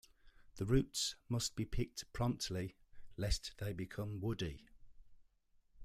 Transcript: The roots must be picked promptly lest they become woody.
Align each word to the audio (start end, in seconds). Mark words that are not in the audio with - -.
The 0.55 0.65
roots 0.65 1.13
must 1.29 1.53
be 1.55 1.63
picked 1.63 2.11
promptly 2.11 2.75
lest 3.17 3.53
they 3.59 3.71
become 3.71 4.19
woody. 4.19 4.65